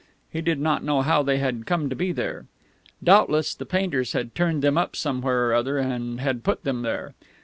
He 0.31 0.41
did 0.41 0.59
not 0.59 0.83
know 0.83 1.03
how 1.03 1.21
they 1.21 1.37
had 1.37 1.67
come 1.67 1.87
to 1.87 1.95
be 1.95 2.11
there. 2.11 2.45
Doubtless 3.03 3.53
the 3.53 3.67
painters 3.67 4.13
had 4.13 4.33
turned 4.33 4.63
them 4.63 4.75
up 4.75 4.95
somewhere 4.95 5.49
or 5.49 5.53
other, 5.53 5.77
and 5.77 6.19
had 6.19 6.43
put 6.43 6.63
them 6.63 6.81
there. 6.81 7.13